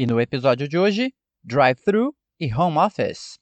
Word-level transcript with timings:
E 0.00 0.06
no 0.06 0.18
episódio 0.18 0.66
de 0.66 0.78
hoje, 0.78 1.12
drive-thru 1.44 2.14
e 2.40 2.50
home 2.54 2.78
office. 2.78 3.38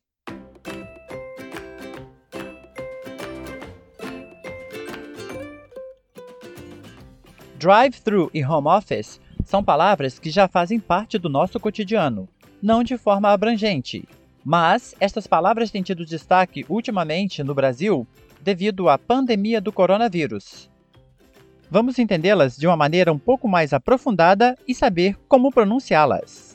Drive-thru 7.56 8.28
e 8.34 8.44
home 8.44 8.66
office 8.66 9.20
são 9.44 9.62
palavras 9.62 10.18
que 10.18 10.30
já 10.30 10.48
fazem 10.48 10.80
parte 10.80 11.16
do 11.16 11.28
nosso 11.28 11.60
cotidiano, 11.60 12.28
não 12.60 12.82
de 12.82 12.98
forma 12.98 13.28
abrangente. 13.28 14.02
Mas 14.44 14.96
estas 14.98 15.28
palavras 15.28 15.70
têm 15.70 15.84
tido 15.84 16.04
destaque 16.04 16.66
ultimamente 16.68 17.44
no 17.44 17.54
Brasil 17.54 18.04
devido 18.40 18.88
à 18.88 18.98
pandemia 18.98 19.60
do 19.60 19.70
coronavírus. 19.70 20.68
Vamos 21.70 21.98
entendê-las 21.98 22.56
de 22.56 22.66
uma 22.66 22.78
maneira 22.78 23.12
um 23.12 23.18
pouco 23.18 23.46
mais 23.46 23.74
aprofundada 23.74 24.56
e 24.66 24.74
saber 24.74 25.16
como 25.28 25.52
pronunciá-las. 25.52 26.47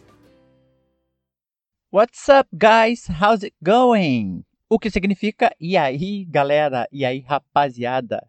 What's 1.96 2.28
up, 2.28 2.50
guys? 2.52 3.06
How's 3.08 3.44
it 3.44 3.54
going? 3.64 4.44
O 4.68 4.80
que 4.80 4.90
significa 4.90 5.56
e 5.60 5.78
aí, 5.78 6.26
galera? 6.26 6.88
E 6.92 7.06
aí, 7.06 7.20
rapaziada? 7.20 8.28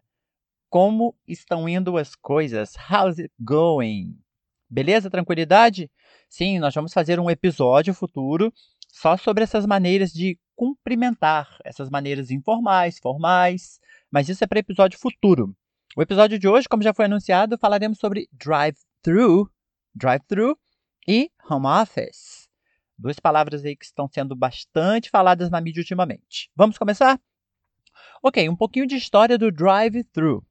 Como 0.69 1.15
estão 1.27 1.67
indo 1.67 1.97
as 1.97 2.13
coisas? 2.13 2.75
How's 2.75 3.17
it 3.17 3.33
going? 3.39 4.19
Beleza? 4.69 5.09
Tranquilidade? 5.09 5.89
Sim, 6.29 6.59
nós 6.59 6.75
vamos 6.75 6.93
fazer 6.93 7.19
um 7.19 7.27
episódio 7.27 7.91
futuro 7.91 8.53
só 8.87 9.17
sobre 9.17 9.43
essas 9.43 9.65
maneiras 9.65 10.13
de 10.13 10.37
cumprimentar, 10.55 11.57
essas 11.65 11.89
maneiras 11.89 12.29
informais, 12.29 12.99
formais, 12.99 13.79
mas 14.11 14.29
isso 14.29 14.43
é 14.43 14.47
para 14.47 14.59
episódio 14.59 14.99
futuro. 14.99 15.57
O 15.97 16.03
episódio 16.03 16.37
de 16.37 16.47
hoje, 16.47 16.69
como 16.69 16.83
já 16.83 16.93
foi 16.93 17.05
anunciado, 17.05 17.57
falaremos 17.57 17.97
sobre 17.97 18.29
drive-thru, 18.31 19.49
drive-thru 19.95 20.55
e 21.07 21.31
home 21.49 21.65
office. 21.65 22.44
Duas 22.97 23.19
palavras 23.19 23.65
aí 23.65 23.75
que 23.75 23.85
estão 23.85 24.07
sendo 24.07 24.35
bastante 24.35 25.09
faladas 25.09 25.49
na 25.49 25.59
mídia 25.59 25.81
ultimamente. 25.81 26.49
Vamos 26.55 26.77
começar? 26.77 27.19
Ok, 28.23 28.47
um 28.49 28.55
pouquinho 28.55 28.87
de 28.87 28.95
história 28.95 29.37
do 29.37 29.51
drive-thru. 29.51 30.45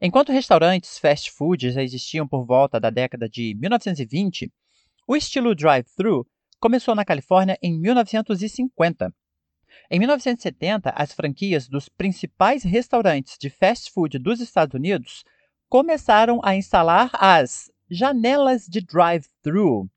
Enquanto 0.00 0.32
restaurantes 0.32 0.98
fast 0.98 1.30
food 1.30 1.70
já 1.70 1.82
existiam 1.82 2.26
por 2.26 2.44
volta 2.44 2.80
da 2.80 2.90
década 2.90 3.28
de 3.28 3.54
1920, 3.54 4.52
o 5.06 5.16
estilo 5.16 5.54
drive-thru 5.54 6.26
começou 6.60 6.94
na 6.94 7.04
Califórnia 7.04 7.56
em 7.62 7.78
1950. 7.78 9.14
Em 9.90 9.98
1970, 9.98 10.90
as 10.90 11.12
franquias 11.12 11.68
dos 11.68 11.88
principais 11.88 12.62
restaurantes 12.62 13.36
de 13.38 13.48
fast 13.48 13.90
food 13.92 14.18
dos 14.18 14.40
Estados 14.40 14.74
Unidos 14.74 15.24
começaram 15.68 16.40
a 16.42 16.56
instalar 16.56 17.10
as 17.14 17.70
janelas 17.90 18.66
de 18.66 18.80
drive-thru. 18.80 19.88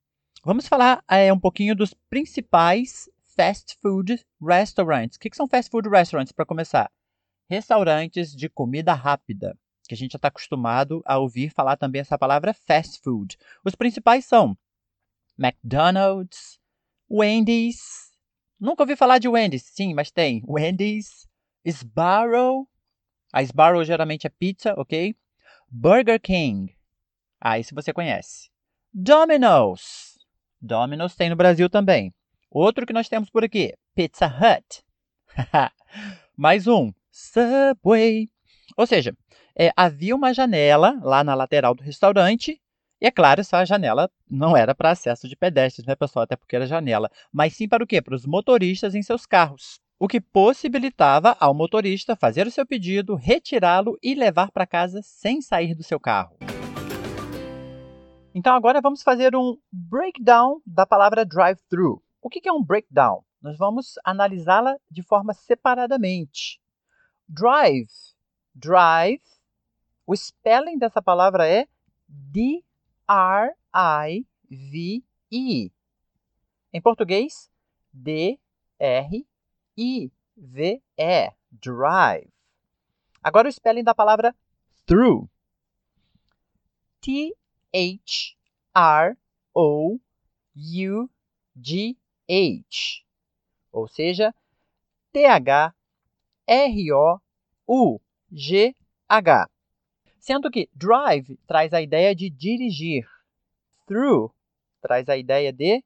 Vamos 0.43 0.67
falar 0.67 1.03
é, 1.07 1.31
um 1.31 1.39
pouquinho 1.39 1.75
dos 1.75 1.93
principais 1.93 3.07
fast 3.35 3.77
food 3.79 4.19
restaurants. 4.41 5.15
O 5.15 5.19
que, 5.19 5.29
que 5.29 5.37
são 5.37 5.47
fast 5.47 5.69
food 5.69 5.87
restaurants 5.87 6.31
para 6.31 6.45
começar? 6.45 6.91
Restaurantes 7.47 8.35
de 8.35 8.49
comida 8.49 8.93
rápida 8.93 9.55
que 9.87 9.93
a 9.93 9.97
gente 9.97 10.13
já 10.13 10.17
está 10.17 10.29
acostumado 10.29 11.03
a 11.05 11.17
ouvir 11.19 11.51
falar 11.51 11.75
também 11.75 11.99
essa 11.99 12.17
palavra 12.17 12.53
fast 12.53 13.01
food. 13.01 13.37
Os 13.63 13.75
principais 13.75 14.25
são 14.25 14.57
McDonald's, 15.37 16.59
Wendy's. 17.09 18.11
Nunca 18.59 18.83
ouvi 18.83 18.95
falar 18.95 19.19
de 19.19 19.27
Wendy's, 19.27 19.63
sim, 19.63 19.93
mas 19.93 20.09
tem. 20.09 20.43
Wendy's, 20.47 21.27
Sbarro. 21.67 22.67
A 23.33 23.43
Sbarro 23.43 23.83
geralmente 23.83 24.25
é 24.25 24.29
pizza, 24.29 24.73
ok? 24.77 25.13
Burger 25.69 26.19
King. 26.19 26.75
Ah, 27.39 27.59
esse 27.59 27.75
você 27.75 27.91
conhece. 27.93 28.49
Domino's. 28.93 30.10
Domino's 30.61 31.15
tem 31.15 31.29
no 31.29 31.35
Brasil 31.35 31.69
também. 31.69 32.13
Outro 32.49 32.85
que 32.85 32.93
nós 32.93 33.09
temos 33.09 33.29
por 33.29 33.43
aqui, 33.43 33.73
Pizza 33.95 34.27
Hut. 34.27 34.83
Mais 36.37 36.67
um, 36.67 36.91
Subway. 37.11 38.29
Ou 38.77 38.85
seja, 38.85 39.15
é, 39.57 39.71
havia 39.75 40.15
uma 40.15 40.33
janela 40.33 40.99
lá 41.01 41.23
na 41.23 41.33
lateral 41.33 41.73
do 41.73 41.83
restaurante. 41.83 42.61
E 43.01 43.07
é 43.07 43.11
claro, 43.11 43.41
essa 43.41 43.65
janela 43.65 44.09
não 44.29 44.55
era 44.55 44.75
para 44.75 44.91
acesso 44.91 45.27
de 45.27 45.35
pedestres, 45.35 45.87
né, 45.87 45.95
pessoal? 45.95 46.23
Até 46.23 46.35
porque 46.35 46.55
era 46.55 46.67
janela. 46.67 47.09
Mas 47.31 47.55
sim 47.55 47.67
para 47.67 47.83
o 47.83 47.87
quê? 47.87 47.99
Para 48.01 48.15
os 48.15 48.25
motoristas 48.25 48.93
em 48.93 49.01
seus 49.01 49.25
carros. 49.25 49.79
O 49.99 50.07
que 50.07 50.21
possibilitava 50.21 51.35
ao 51.39 51.53
motorista 51.53 52.15
fazer 52.15 52.45
o 52.45 52.51
seu 52.51 52.65
pedido, 52.65 53.15
retirá-lo 53.15 53.97
e 54.01 54.13
levar 54.13 54.51
para 54.51 54.67
casa 54.67 55.01
sem 55.03 55.41
sair 55.41 55.73
do 55.73 55.83
seu 55.83 55.99
carro. 55.99 56.37
Então 58.33 58.55
agora 58.55 58.81
vamos 58.81 59.03
fazer 59.03 59.35
um 59.35 59.57
breakdown 59.71 60.61
da 60.65 60.85
palavra 60.85 61.25
drive-thru. 61.25 62.01
O 62.21 62.29
que 62.29 62.47
é 62.47 62.51
um 62.51 62.63
breakdown? 62.63 63.23
Nós 63.41 63.57
vamos 63.57 63.95
analisá-la 64.05 64.77
de 64.89 65.01
forma 65.01 65.33
separadamente. 65.33 66.61
Drive. 67.27 67.89
Drive 68.53 69.21
o 70.11 70.15
spelling 70.15 70.77
dessa 70.77 71.01
palavra 71.01 71.47
é 71.47 71.67
D-R-I-V-E. 72.05 72.51
Em 76.73 76.81
português, 76.81 77.49
D-R-I-V-E. 77.93 78.41
Drive. 81.51 82.29
Agora 83.23 83.47
o 83.47 83.51
spelling 83.51 83.85
da 83.85 83.95
palavra 83.95 84.35
through. 84.85 85.29
T-H-R-O-U-G-H. 87.71 88.35
Ou 93.71 93.87
seja, 93.87 94.35
T-H-R-O-U-G-H. 95.11 95.71
Sendo 100.19 100.51
que 100.51 100.69
drive 100.73 101.37
traz 101.47 101.73
a 101.73 101.81
ideia 101.81 102.13
de 102.13 102.29
dirigir, 102.29 103.09
through 103.87 104.31
traz 104.81 105.09
a 105.09 105.17
ideia 105.17 105.51
de 105.51 105.83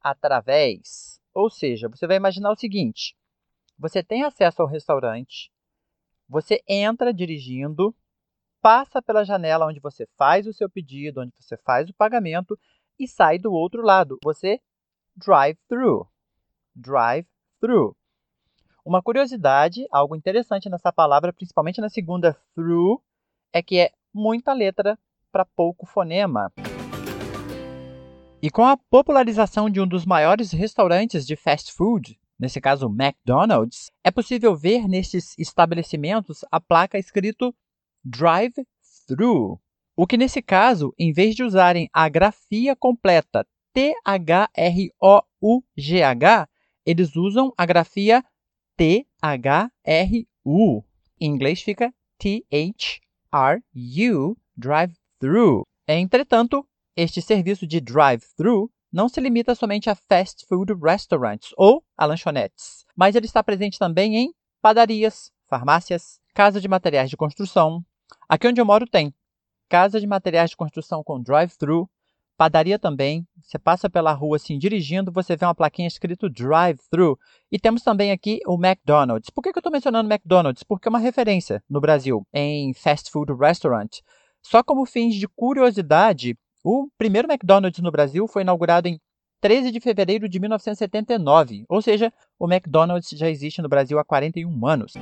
através. 0.00 1.20
Ou 1.34 1.50
seja, 1.50 1.88
você 1.88 2.06
vai 2.06 2.16
imaginar 2.16 2.50
o 2.50 2.56
seguinte: 2.56 3.16
você 3.78 4.02
tem 4.02 4.22
acesso 4.22 4.62
ao 4.62 4.68
restaurante, 4.68 5.52
você 6.28 6.62
entra 6.66 7.12
dirigindo, 7.12 7.94
passa 8.66 9.00
pela 9.00 9.22
janela 9.22 9.64
onde 9.64 9.78
você 9.78 10.08
faz 10.18 10.44
o 10.44 10.52
seu 10.52 10.68
pedido, 10.68 11.20
onde 11.20 11.32
você 11.38 11.56
faz 11.58 11.88
o 11.88 11.94
pagamento 11.94 12.58
e 12.98 13.06
sai 13.06 13.38
do 13.38 13.52
outro 13.52 13.80
lado. 13.80 14.18
Você 14.24 14.60
drive 15.14 15.56
through. 15.68 16.04
Drive 16.74 17.28
through. 17.60 17.96
Uma 18.84 19.00
curiosidade, 19.00 19.86
algo 19.88 20.16
interessante 20.16 20.68
nessa 20.68 20.92
palavra, 20.92 21.32
principalmente 21.32 21.80
na 21.80 21.88
segunda 21.88 22.36
through, 22.56 23.00
é 23.52 23.62
que 23.62 23.78
é 23.78 23.92
muita 24.12 24.52
letra 24.52 24.98
para 25.30 25.44
pouco 25.44 25.86
fonema. 25.86 26.52
E 28.42 28.50
com 28.50 28.64
a 28.64 28.76
popularização 28.76 29.70
de 29.70 29.80
um 29.80 29.86
dos 29.86 30.04
maiores 30.04 30.50
restaurantes 30.50 31.24
de 31.24 31.36
fast 31.36 31.72
food, 31.72 32.18
nesse 32.36 32.60
caso 32.60 32.86
McDonald's, 32.88 33.92
é 34.02 34.10
possível 34.10 34.56
ver 34.56 34.88
nesses 34.88 35.38
estabelecimentos 35.38 36.44
a 36.50 36.60
placa 36.60 36.98
escrito 36.98 37.54
Drive-Thru. 38.08 39.60
O 39.96 40.06
que 40.06 40.16
nesse 40.16 40.40
caso, 40.40 40.94
em 40.96 41.12
vez 41.12 41.34
de 41.34 41.42
usarem 41.42 41.90
a 41.92 42.08
grafia 42.08 42.76
completa 42.76 43.44
T-H-R-O-U-G-H, 43.72 44.48
eles 46.84 47.16
usam 47.16 47.52
a 47.58 47.66
grafia 47.66 48.24
T-H-R-U. 48.76 49.64
Em 51.20 51.26
inglês 51.26 51.62
fica 51.62 51.92
T-H 52.18 53.00
are 53.32 53.60
you 53.74 54.36
drive-thru. 54.56 55.66
Entretanto, 55.88 56.64
este 56.96 57.20
serviço 57.20 57.66
de 57.66 57.80
drive-thru 57.80 58.70
não 58.92 59.08
se 59.08 59.20
limita 59.20 59.54
somente 59.54 59.90
a 59.90 59.96
fast 59.96 60.46
food 60.46 60.72
restaurants 60.80 61.50
ou 61.56 61.84
a 61.96 62.06
lanchonetes, 62.06 62.86
mas 62.94 63.16
ele 63.16 63.26
está 63.26 63.42
presente 63.42 63.78
também 63.78 64.16
em 64.16 64.32
padarias, 64.62 65.32
farmácias, 65.48 66.20
casa 66.32 66.60
de 66.60 66.68
materiais 66.68 67.10
de 67.10 67.16
construção. 67.16 67.84
Aqui 68.28 68.48
onde 68.48 68.60
eu 68.60 68.64
moro 68.64 68.86
tem 68.86 69.14
casa 69.68 70.00
de 70.00 70.06
materiais 70.06 70.50
de 70.50 70.56
construção 70.56 71.02
com 71.02 71.20
drive-thru, 71.20 71.88
padaria 72.36 72.78
também. 72.78 73.26
Você 73.42 73.58
passa 73.58 73.88
pela 73.88 74.12
rua 74.12 74.36
assim 74.36 74.58
dirigindo, 74.58 75.10
você 75.10 75.36
vê 75.36 75.44
uma 75.44 75.54
plaquinha 75.54 75.88
escrito 75.88 76.28
drive-thru. 76.28 77.18
E 77.50 77.58
temos 77.58 77.82
também 77.82 78.12
aqui 78.12 78.40
o 78.46 78.54
McDonald's. 78.54 79.30
Por 79.30 79.42
que, 79.42 79.52
que 79.52 79.58
eu 79.58 79.60
estou 79.60 79.72
mencionando 79.72 80.12
McDonald's? 80.12 80.62
Porque 80.62 80.88
é 80.88 80.90
uma 80.90 80.98
referência 80.98 81.62
no 81.68 81.80
Brasil 81.80 82.26
em 82.32 82.72
fast 82.74 83.10
food 83.10 83.32
restaurant. 83.32 84.00
Só 84.42 84.62
como 84.62 84.86
fins 84.86 85.14
de 85.14 85.26
curiosidade, 85.26 86.38
o 86.62 86.88
primeiro 86.96 87.30
McDonald's 87.30 87.82
no 87.82 87.90
Brasil 87.90 88.28
foi 88.28 88.42
inaugurado 88.42 88.88
em 88.88 89.00
13 89.40 89.70
de 89.70 89.80
fevereiro 89.80 90.28
de 90.28 90.40
1979, 90.40 91.64
ou 91.68 91.82
seja, 91.82 92.12
o 92.38 92.50
McDonald's 92.50 93.10
já 93.10 93.28
existe 93.28 93.60
no 93.60 93.68
Brasil 93.68 93.98
há 93.98 94.04
41 94.04 94.66
anos. 94.66 94.94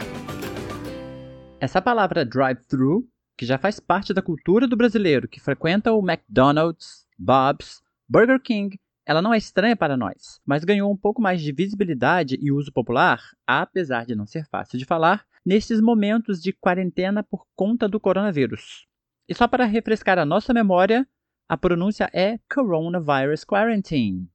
Essa 1.65 1.81
palavra 1.81 2.27
drive-thru, 2.27 3.09
que 3.39 3.47
já 3.47 3.57
faz 3.57 3.81
parte 3.81 4.13
da 4.13 4.21
cultura 4.21 4.69
do 4.69 4.77
brasileiro 4.77 5.27
que 5.27 5.41
frequenta 5.41 5.95
o 5.95 6.07
McDonald's, 6.07 7.07
Bob's, 7.19 7.83
Burger 8.07 8.39
King, 8.39 8.79
ela 9.07 9.23
não 9.23 9.33
é 9.33 9.39
estranha 9.39 9.75
para 9.75 9.97
nós, 9.97 10.43
mas 10.45 10.63
ganhou 10.63 10.93
um 10.93 10.97
pouco 10.97 11.23
mais 11.23 11.41
de 11.41 11.53
visibilidade 11.53 12.39
e 12.39 12.53
uso 12.53 12.71
popular, 12.71 13.19
apesar 13.47 14.05
de 14.05 14.15
não 14.15 14.27
ser 14.27 14.47
fácil 14.51 14.79
de 14.79 14.85
falar, 14.85 15.25
nestes 15.43 15.81
momentos 15.81 16.43
de 16.43 16.53
quarentena 16.53 17.23
por 17.23 17.47
conta 17.57 17.89
do 17.89 17.99
coronavírus. 17.99 18.87
E 19.27 19.35
só 19.35 19.49
para 19.49 19.65
refrescar 19.65 20.19
a 20.19 20.27
nossa 20.27 20.53
memória, 20.53 21.09
a 21.49 21.57
pronúncia 21.57 22.11
é 22.13 22.39
Coronavirus 22.55 23.43
Quarantine. 23.43 24.29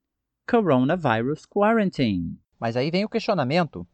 Coronavirus 0.49 1.45
Quarantine. 1.45 2.39
Mas 2.59 2.75
aí 2.75 2.89
vem 2.89 3.05
o 3.05 3.09
questionamento: 3.09 3.87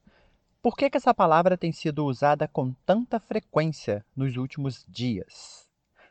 por 0.65 0.75
que, 0.75 0.89
que 0.89 0.97
essa 0.97 1.13
palavra 1.13 1.55
tem 1.55 1.71
sido 1.71 2.03
usada 2.03 2.47
com 2.47 2.73
tanta 2.87 3.19
frequência 3.19 4.03
nos 4.15 4.35
últimos 4.35 4.83
dias? 4.89 5.69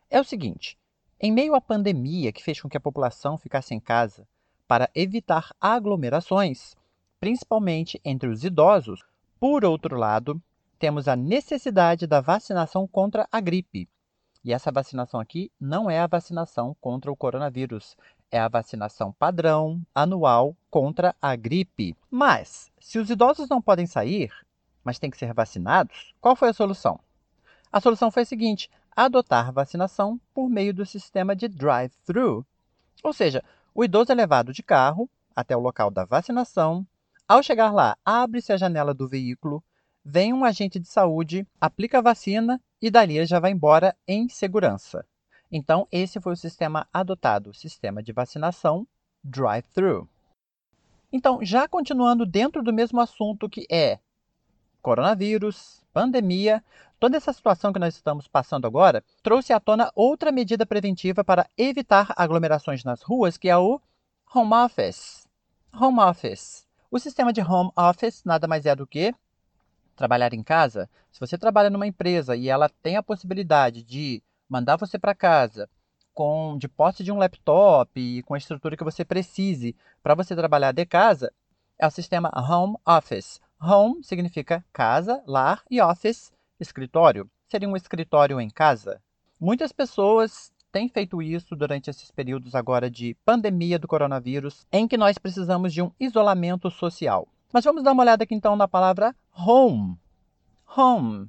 É 0.08 0.20
o 0.20 0.22
seguinte: 0.22 0.78
em 1.20 1.32
meio 1.32 1.56
à 1.56 1.60
pandemia 1.60 2.30
que 2.30 2.40
fez 2.40 2.60
com 2.60 2.68
que 2.68 2.76
a 2.76 2.80
população 2.80 3.36
ficasse 3.36 3.74
em 3.74 3.80
casa 3.80 4.28
para 4.68 4.88
evitar 4.94 5.52
aglomerações, 5.60 6.76
principalmente 7.18 8.00
entre 8.04 8.28
os 8.28 8.44
idosos, 8.44 9.02
por 9.40 9.64
outro 9.64 9.96
lado, 9.96 10.40
temos 10.78 11.08
a 11.08 11.16
necessidade 11.16 12.06
da 12.06 12.20
vacinação 12.20 12.86
contra 12.86 13.26
a 13.32 13.40
gripe. 13.40 13.88
E 14.44 14.52
essa 14.52 14.70
vacinação 14.70 15.18
aqui 15.18 15.50
não 15.58 15.90
é 15.90 15.98
a 15.98 16.06
vacinação 16.06 16.76
contra 16.80 17.10
o 17.10 17.16
coronavírus, 17.16 17.96
é 18.34 18.40
a 18.40 18.48
vacinação 18.48 19.12
padrão 19.12 19.80
anual 19.94 20.56
contra 20.68 21.14
a 21.22 21.36
gripe. 21.36 21.96
Mas, 22.10 22.68
se 22.80 22.98
os 22.98 23.08
idosos 23.08 23.48
não 23.48 23.62
podem 23.62 23.86
sair, 23.86 24.32
mas 24.82 24.98
têm 24.98 25.08
que 25.08 25.16
ser 25.16 25.32
vacinados, 25.32 26.12
qual 26.20 26.34
foi 26.34 26.48
a 26.48 26.52
solução? 26.52 26.98
A 27.70 27.80
solução 27.80 28.10
foi 28.10 28.24
a 28.24 28.26
seguinte: 28.26 28.68
adotar 28.90 29.52
vacinação 29.52 30.20
por 30.34 30.50
meio 30.50 30.74
do 30.74 30.84
sistema 30.84 31.36
de 31.36 31.46
drive-thru. 31.46 32.44
Ou 33.04 33.12
seja, 33.12 33.40
o 33.72 33.84
idoso 33.84 34.10
é 34.10 34.16
levado 34.16 34.52
de 34.52 34.64
carro 34.64 35.08
até 35.34 35.56
o 35.56 35.60
local 35.60 35.88
da 35.88 36.04
vacinação. 36.04 36.84
Ao 37.28 37.40
chegar 37.40 37.72
lá, 37.72 37.96
abre-se 38.04 38.52
a 38.52 38.56
janela 38.56 38.92
do 38.92 39.08
veículo, 39.08 39.62
vem 40.04 40.32
um 40.32 40.44
agente 40.44 40.80
de 40.80 40.88
saúde, 40.88 41.46
aplica 41.60 41.98
a 41.98 42.02
vacina 42.02 42.60
e 42.82 42.90
dali 42.90 43.24
já 43.26 43.38
vai 43.38 43.52
embora 43.52 43.96
em 44.08 44.28
segurança. 44.28 45.06
Então, 45.56 45.86
esse 45.92 46.20
foi 46.20 46.32
o 46.32 46.36
sistema 46.36 46.84
adotado, 46.92 47.54
sistema 47.54 48.02
de 48.02 48.12
vacinação 48.12 48.84
drive-thru. 49.22 50.08
Então, 51.12 51.44
já 51.44 51.68
continuando 51.68 52.26
dentro 52.26 52.60
do 52.60 52.72
mesmo 52.72 53.00
assunto 53.00 53.48
que 53.48 53.64
é 53.70 54.00
coronavírus, 54.82 55.80
pandemia, 55.92 56.60
toda 56.98 57.16
essa 57.16 57.32
situação 57.32 57.72
que 57.72 57.78
nós 57.78 57.94
estamos 57.94 58.26
passando 58.26 58.66
agora 58.66 59.04
trouxe 59.22 59.52
à 59.52 59.60
tona 59.60 59.92
outra 59.94 60.32
medida 60.32 60.66
preventiva 60.66 61.22
para 61.22 61.48
evitar 61.56 62.12
aglomerações 62.16 62.82
nas 62.82 63.00
ruas, 63.00 63.38
que 63.38 63.48
é 63.48 63.56
o 63.56 63.80
home 64.34 64.54
office. 64.54 65.24
Home 65.72 66.00
office. 66.00 66.66
O 66.90 66.98
sistema 66.98 67.32
de 67.32 67.40
home 67.40 67.70
office 67.76 68.24
nada 68.24 68.48
mais 68.48 68.66
é 68.66 68.74
do 68.74 68.88
que 68.88 69.14
trabalhar 69.94 70.34
em 70.34 70.42
casa. 70.42 70.90
Se 71.12 71.20
você 71.20 71.38
trabalha 71.38 71.70
numa 71.70 71.86
empresa 71.86 72.34
e 72.34 72.48
ela 72.48 72.68
tem 72.68 72.96
a 72.96 73.04
possibilidade 73.04 73.84
de 73.84 74.20
mandar 74.54 74.76
você 74.76 74.96
para 74.96 75.16
casa 75.16 75.68
com 76.12 76.56
de 76.56 76.68
posse 76.68 77.02
de 77.02 77.10
um 77.10 77.18
laptop 77.18 77.90
e 78.00 78.22
com 78.22 78.34
a 78.34 78.38
estrutura 78.38 78.76
que 78.76 78.84
você 78.84 79.04
precise 79.04 79.74
para 80.00 80.14
você 80.14 80.36
trabalhar 80.36 80.70
de 80.70 80.86
casa, 80.86 81.32
é 81.76 81.84
o 81.84 81.90
sistema 81.90 82.30
Home 82.36 82.76
Office. 82.86 83.40
Home 83.60 84.04
significa 84.04 84.64
casa, 84.72 85.20
lar 85.26 85.64
e 85.68 85.80
office, 85.80 86.32
escritório. 86.60 87.28
Seria 87.48 87.68
um 87.68 87.74
escritório 87.74 88.40
em 88.40 88.48
casa. 88.48 89.02
Muitas 89.40 89.72
pessoas 89.72 90.52
têm 90.70 90.88
feito 90.88 91.20
isso 91.20 91.56
durante 91.56 91.90
esses 91.90 92.12
períodos 92.12 92.54
agora 92.54 92.88
de 92.88 93.16
pandemia 93.24 93.76
do 93.76 93.88
coronavírus, 93.88 94.64
em 94.70 94.86
que 94.86 94.96
nós 94.96 95.18
precisamos 95.18 95.74
de 95.74 95.82
um 95.82 95.90
isolamento 95.98 96.70
social. 96.70 97.26
Mas 97.52 97.64
vamos 97.64 97.82
dar 97.82 97.90
uma 97.90 98.04
olhada 98.04 98.22
aqui 98.22 98.36
então 98.36 98.54
na 98.54 98.68
palavra 98.68 99.16
home. 99.36 99.98
Home 100.76 101.28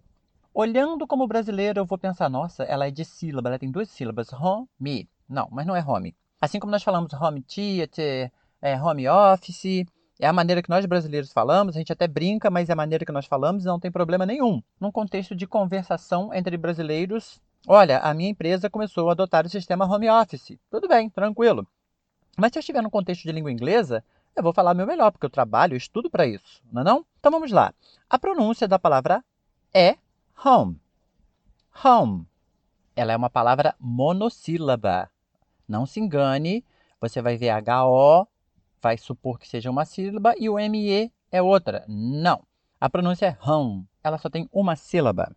Olhando 0.58 1.06
como 1.06 1.28
brasileiro, 1.28 1.82
eu 1.82 1.86
vou 1.86 1.98
pensar, 1.98 2.30
nossa, 2.30 2.64
ela 2.64 2.88
é 2.88 2.90
de 2.90 3.04
sílaba, 3.04 3.50
ela 3.50 3.60
tem 3.60 3.70
duas 3.70 3.90
sílabas, 3.90 4.32
home. 4.32 5.10
Não, 5.28 5.50
mas 5.52 5.66
não 5.66 5.76
é 5.76 5.84
home. 5.86 6.16
Assim 6.40 6.62
como 6.62 6.72
nós 6.72 6.82
falamos 6.82 7.12
home 7.12 7.42
theater, 7.42 8.32
é, 8.62 8.82
home 8.82 9.06
office, 9.06 9.86
é 10.18 10.26
a 10.26 10.32
maneira 10.32 10.64
que 10.64 10.70
nós 10.70 10.86
brasileiros 10.86 11.34
falamos, 11.34 11.76
a 11.76 11.80
gente 11.80 11.92
até 11.92 12.08
brinca, 12.08 12.50
mas 12.50 12.70
é 12.70 12.72
a 12.72 12.76
maneira 12.76 13.04
que 13.04 13.12
nós 13.12 13.26
falamos 13.26 13.66
não 13.66 13.82
tem 13.82 13.92
problema 13.92 14.26
nenhum. 14.26 14.64
Num 14.80 14.94
contexto 14.94 15.36
de 15.36 15.46
conversação 15.46 16.34
entre 16.34 16.56
brasileiros, 16.56 17.42
olha, 17.68 18.00
a 18.00 18.14
minha 18.14 18.30
empresa 18.30 18.70
começou 18.70 19.10
a 19.10 19.12
adotar 19.12 19.46
o 19.46 19.50
sistema 19.50 19.84
home 19.84 20.10
office. 20.10 20.58
Tudo 20.72 20.88
bem, 20.88 21.10
tranquilo. 21.10 21.68
Mas 22.38 22.54
se 22.54 22.60
eu 22.60 22.62
estiver 22.62 22.82
num 22.82 22.90
contexto 22.90 23.24
de 23.24 23.32
língua 23.34 23.52
inglesa, 23.52 24.02
eu 24.34 24.42
vou 24.42 24.54
falar 24.54 24.74
meu 24.74 24.88
melhor, 24.88 25.12
porque 25.12 25.26
eu 25.26 25.30
trabalho, 25.30 25.74
eu 25.74 25.78
estudo 25.78 26.10
para 26.10 26.26
isso, 26.26 26.64
não 26.72 26.82
é 26.82 26.86
não? 26.86 27.06
Então 27.20 27.30
vamos 27.30 27.52
lá. 27.52 27.74
A 28.10 28.18
pronúncia 28.18 28.70
da 28.70 28.80
palavra 28.80 29.22
é 29.74 29.98
Home. 30.44 30.80
Home. 31.84 32.28
Ela 32.96 33.14
é 33.14 33.18
uma 33.18 33.30
palavra 33.30 33.76
monossílaba. 33.80 35.10
Não 35.68 35.86
se 35.86 36.00
engane, 36.00 36.64
você 37.00 37.22
vai 37.22 37.38
ver 37.38 37.50
H-O, 37.50 38.28
vai 38.82 38.98
supor 38.98 39.40
que 39.40 39.48
seja 39.48 39.72
uma 39.72 39.86
sílaba, 39.86 40.36
e 40.38 40.50
o 40.50 40.60
M-E 40.60 41.12
é 41.32 41.42
outra. 41.42 41.84
Não. 41.88 42.46
A 42.80 42.90
pronúncia 42.90 43.26
é 43.26 43.50
home. 43.50 43.88
Ela 44.04 44.18
só 44.18 44.30
tem 44.30 44.48
uma 44.52 44.76
sílaba. 44.76 45.36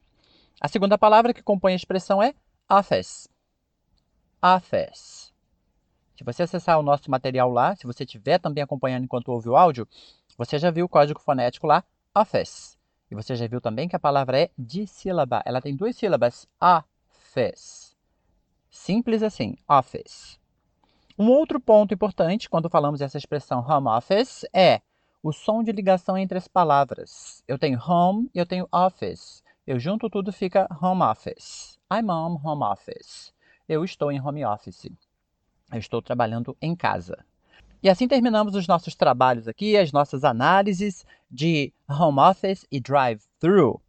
A 0.60 0.68
segunda 0.68 0.98
palavra 0.98 1.32
que 1.32 1.42
compõe 1.42 1.72
a 1.72 1.76
expressão 1.76 2.22
é 2.22 2.34
office. 2.70 3.28
Office. 4.42 5.32
Se 6.14 6.24
você 6.24 6.42
acessar 6.42 6.78
o 6.78 6.82
nosso 6.82 7.10
material 7.10 7.50
lá, 7.50 7.74
se 7.74 7.86
você 7.86 8.04
estiver 8.04 8.38
também 8.38 8.62
acompanhando 8.62 9.04
enquanto 9.04 9.28
ouve 9.28 9.48
o 9.48 9.56
áudio, 9.56 9.88
você 10.36 10.58
já 10.58 10.70
viu 10.70 10.86
o 10.86 10.88
código 10.88 11.20
fonético 11.20 11.66
lá, 11.66 11.82
office. 12.14 12.77
E 13.10 13.14
você 13.14 13.34
já 13.34 13.46
viu 13.46 13.60
também 13.60 13.88
que 13.88 13.96
a 13.96 14.00
palavra 14.00 14.40
é 14.40 14.50
dissílaba. 14.58 15.42
Ela 15.44 15.60
tem 15.60 15.74
duas 15.74 15.96
sílabas. 15.96 16.46
Office. 16.60 17.96
Simples 18.70 19.22
assim. 19.22 19.56
Office. 19.66 20.38
Um 21.18 21.30
outro 21.30 21.58
ponto 21.58 21.92
importante 21.92 22.48
quando 22.48 22.70
falamos 22.70 23.00
essa 23.00 23.18
expressão 23.18 23.60
home 23.60 23.88
office 23.88 24.44
é 24.52 24.80
o 25.22 25.32
som 25.32 25.64
de 25.64 25.72
ligação 25.72 26.16
entre 26.16 26.38
as 26.38 26.46
palavras. 26.46 27.42
Eu 27.48 27.58
tenho 27.58 27.80
home 27.80 28.30
e 28.34 28.38
eu 28.38 28.46
tenho 28.46 28.68
office. 28.70 29.42
Eu 29.66 29.78
junto 29.80 30.08
tudo 30.08 30.32
fica 30.32 30.68
home 30.80 31.02
office. 31.02 31.78
I'm 31.92 32.10
on 32.10 32.40
home 32.42 32.62
office. 32.62 33.34
Eu 33.68 33.84
estou 33.84 34.12
em 34.12 34.20
home 34.20 34.44
office. 34.44 34.86
Eu 35.72 35.78
estou 35.78 36.00
trabalhando 36.00 36.56
em 36.62 36.76
casa. 36.76 37.24
E 37.82 37.88
assim 37.88 38.08
terminamos 38.08 38.54
os 38.54 38.66
nossos 38.66 38.94
trabalhos 38.94 39.46
aqui, 39.46 39.76
as 39.76 39.92
nossas 39.92 40.24
análises 40.24 41.06
de 41.30 41.72
home 41.88 42.18
office 42.20 42.66
e 42.70 42.80
drive-thru. 42.80 43.80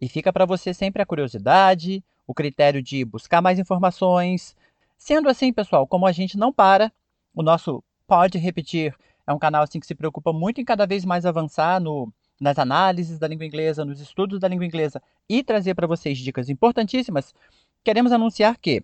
E 0.00 0.08
fica 0.08 0.32
para 0.32 0.44
você 0.44 0.74
sempre 0.74 1.00
a 1.00 1.06
curiosidade, 1.06 2.04
o 2.26 2.34
critério 2.34 2.82
de 2.82 3.04
buscar 3.04 3.40
mais 3.40 3.58
informações. 3.58 4.56
Sendo 4.96 5.28
assim, 5.28 5.52
pessoal, 5.52 5.86
como 5.86 6.06
a 6.06 6.12
gente 6.12 6.36
não 6.36 6.52
para, 6.52 6.92
o 7.34 7.42
nosso 7.42 7.82
Pode 8.06 8.38
Repetir 8.38 8.94
é 9.26 9.32
um 9.32 9.38
canal 9.38 9.62
assim 9.62 9.78
que 9.78 9.86
se 9.86 9.94
preocupa 9.94 10.32
muito 10.32 10.60
em 10.60 10.64
cada 10.64 10.86
vez 10.86 11.04
mais 11.04 11.24
avançar 11.24 11.80
no, 11.80 12.12
nas 12.40 12.58
análises 12.58 13.18
da 13.18 13.28
língua 13.28 13.46
inglesa, 13.46 13.84
nos 13.84 14.00
estudos 14.00 14.40
da 14.40 14.48
língua 14.48 14.66
inglesa 14.66 15.00
e 15.28 15.44
trazer 15.44 15.74
para 15.74 15.86
vocês 15.86 16.18
dicas 16.18 16.48
importantíssimas. 16.48 17.32
Queremos 17.84 18.10
anunciar 18.10 18.58
que, 18.58 18.82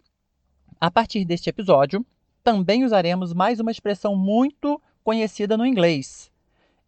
a 0.81 0.91
partir 0.91 1.25
deste 1.25 1.51
episódio, 1.51 2.07
também 2.47 2.85
usaremos 2.85 3.33
mais 3.33 3.59
uma 3.59 3.73
expressão 3.73 4.15
muito 4.15 4.81
conhecida 5.03 5.57
no 5.57 5.67
inglês. 5.67 6.31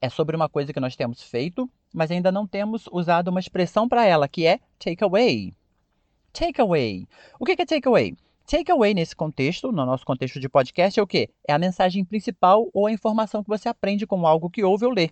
É 0.00 0.08
sobre 0.08 0.36
uma 0.36 0.48
coisa 0.48 0.72
que 0.72 0.78
nós 0.78 0.94
temos 0.94 1.20
feito, 1.20 1.68
mas 1.92 2.12
ainda 2.12 2.30
não 2.30 2.46
temos 2.46 2.88
usado 2.92 3.26
uma 3.26 3.40
expressão 3.40 3.88
para 3.88 4.06
ela, 4.06 4.28
que 4.28 4.46
é 4.46 4.60
takeaway. 4.78 5.52
Takeaway. 6.32 7.08
O 7.40 7.44
que 7.44 7.60
é 7.60 7.66
takeaway? 7.66 8.16
Takeaway 8.46 8.94
nesse 8.94 9.16
contexto, 9.16 9.72
no 9.72 9.84
nosso 9.84 10.06
contexto 10.06 10.38
de 10.38 10.48
podcast, 10.48 11.00
é 11.00 11.02
o 11.02 11.08
quê? 11.08 11.28
É 11.44 11.52
a 11.52 11.58
mensagem 11.58 12.04
principal 12.04 12.68
ou 12.72 12.86
a 12.86 12.92
informação 12.92 13.42
que 13.42 13.48
você 13.48 13.68
aprende 13.68 14.06
com 14.06 14.24
algo 14.28 14.48
que 14.48 14.62
ouve 14.62 14.86
ou 14.86 14.92
lê. 14.92 15.10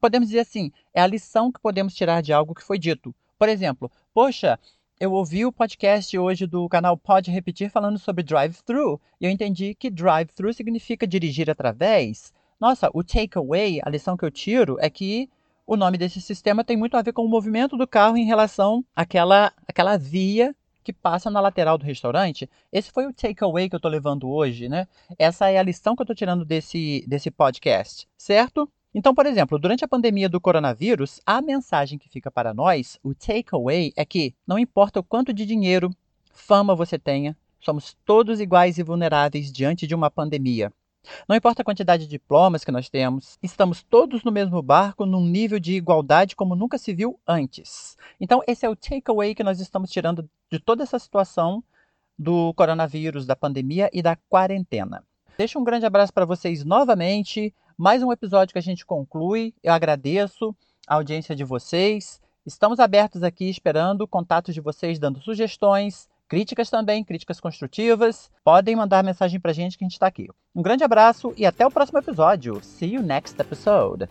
Podemos 0.00 0.26
dizer 0.26 0.40
assim, 0.40 0.72
é 0.92 1.00
a 1.00 1.06
lição 1.06 1.52
que 1.52 1.60
podemos 1.60 1.94
tirar 1.94 2.22
de 2.22 2.32
algo 2.32 2.56
que 2.56 2.64
foi 2.64 2.76
dito. 2.76 3.14
Por 3.38 3.48
exemplo, 3.48 3.88
poxa, 4.12 4.58
eu 4.98 5.12
ouvi 5.12 5.44
o 5.44 5.52
podcast 5.52 6.18
hoje 6.18 6.46
do 6.46 6.66
canal 6.68 6.96
Pode 6.96 7.30
Repetir 7.30 7.70
falando 7.70 7.98
sobre 7.98 8.24
drive-thru 8.24 8.98
e 9.20 9.26
eu 9.26 9.30
entendi 9.30 9.74
que 9.74 9.90
drive-thru 9.90 10.52
significa 10.54 11.06
dirigir 11.06 11.50
através. 11.50 12.32
Nossa, 12.58 12.90
o 12.94 13.04
takeaway, 13.04 13.78
a 13.82 13.90
lição 13.90 14.16
que 14.16 14.24
eu 14.24 14.30
tiro 14.30 14.78
é 14.80 14.88
que 14.88 15.28
o 15.66 15.76
nome 15.76 15.98
desse 15.98 16.20
sistema 16.20 16.64
tem 16.64 16.76
muito 16.78 16.96
a 16.96 17.02
ver 17.02 17.12
com 17.12 17.22
o 17.24 17.28
movimento 17.28 17.76
do 17.76 17.86
carro 17.86 18.16
em 18.16 18.24
relação 18.24 18.82
àquela, 18.94 19.52
àquela 19.68 19.98
via 19.98 20.54
que 20.82 20.92
passa 20.92 21.28
na 21.28 21.40
lateral 21.40 21.76
do 21.76 21.84
restaurante. 21.84 22.48
Esse 22.72 22.90
foi 22.90 23.06
o 23.06 23.12
takeaway 23.12 23.68
que 23.68 23.74
eu 23.74 23.78
estou 23.78 23.90
levando 23.90 24.30
hoje, 24.30 24.68
né? 24.68 24.86
Essa 25.18 25.50
é 25.50 25.58
a 25.58 25.62
lição 25.62 25.94
que 25.94 26.00
eu 26.00 26.04
estou 26.04 26.16
tirando 26.16 26.44
desse, 26.44 27.04
desse 27.06 27.30
podcast, 27.30 28.08
certo? 28.16 28.70
Então, 28.98 29.14
por 29.14 29.26
exemplo, 29.26 29.58
durante 29.58 29.84
a 29.84 29.88
pandemia 29.88 30.26
do 30.26 30.40
coronavírus, 30.40 31.20
a 31.26 31.42
mensagem 31.42 31.98
que 31.98 32.08
fica 32.08 32.30
para 32.30 32.54
nós, 32.54 32.98
o 33.04 33.14
takeaway, 33.14 33.92
é 33.94 34.06
que 34.06 34.34
não 34.46 34.58
importa 34.58 35.00
o 35.00 35.02
quanto 35.02 35.34
de 35.34 35.44
dinheiro, 35.44 35.90
fama 36.32 36.74
você 36.74 36.98
tenha, 36.98 37.36
somos 37.60 37.94
todos 38.06 38.40
iguais 38.40 38.78
e 38.78 38.82
vulneráveis 38.82 39.52
diante 39.52 39.86
de 39.86 39.94
uma 39.94 40.10
pandemia. 40.10 40.72
Não 41.28 41.36
importa 41.36 41.60
a 41.60 41.64
quantidade 41.64 42.04
de 42.04 42.08
diplomas 42.08 42.64
que 42.64 42.72
nós 42.72 42.88
temos, 42.88 43.38
estamos 43.42 43.82
todos 43.82 44.24
no 44.24 44.32
mesmo 44.32 44.62
barco 44.62 45.04
num 45.04 45.26
nível 45.26 45.60
de 45.60 45.74
igualdade 45.74 46.34
como 46.34 46.56
nunca 46.56 46.78
se 46.78 46.94
viu 46.94 47.20
antes. 47.28 47.98
Então, 48.18 48.42
esse 48.46 48.64
é 48.64 48.70
o 48.70 48.74
takeaway 48.74 49.34
que 49.34 49.44
nós 49.44 49.60
estamos 49.60 49.90
tirando 49.90 50.26
de 50.50 50.58
toda 50.58 50.82
essa 50.82 50.98
situação 50.98 51.62
do 52.18 52.54
coronavírus, 52.54 53.26
da 53.26 53.36
pandemia 53.36 53.90
e 53.92 54.00
da 54.00 54.16
quarentena. 54.16 55.04
Deixo 55.36 55.58
um 55.58 55.64
grande 55.64 55.84
abraço 55.84 56.14
para 56.14 56.24
vocês 56.24 56.64
novamente. 56.64 57.54
Mais 57.78 58.02
um 58.02 58.10
episódio 58.10 58.54
que 58.54 58.58
a 58.58 58.62
gente 58.62 58.86
conclui. 58.86 59.52
Eu 59.62 59.72
agradeço 59.72 60.56
a 60.88 60.94
audiência 60.94 61.36
de 61.36 61.44
vocês. 61.44 62.20
Estamos 62.46 62.80
abertos 62.80 63.22
aqui 63.22 63.50
esperando 63.50 64.08
contatos 64.08 64.54
de 64.54 64.62
vocês 64.62 64.98
dando 64.98 65.20
sugestões, 65.20 66.08
críticas 66.26 66.70
também, 66.70 67.04
críticas 67.04 67.38
construtivas. 67.38 68.30
Podem 68.42 68.74
mandar 68.74 69.04
mensagem 69.04 69.38
pra 69.38 69.52
gente 69.52 69.76
que 69.76 69.84
a 69.84 69.86
gente 69.86 69.92
está 69.92 70.06
aqui. 70.06 70.28
Um 70.54 70.62
grande 70.62 70.84
abraço 70.84 71.34
e 71.36 71.44
até 71.44 71.66
o 71.66 71.70
próximo 71.70 71.98
episódio. 71.98 72.62
See 72.62 72.94
you 72.94 73.02
next 73.02 73.38
episode. 73.38 74.08